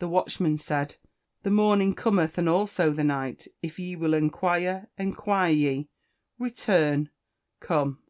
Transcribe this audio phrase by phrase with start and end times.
[0.00, 0.96] The watchman said,
[1.44, 5.88] The morning cometh, and also the night; if ye will enquire, enquire ye;
[6.36, 7.10] return,
[7.60, 8.00] come."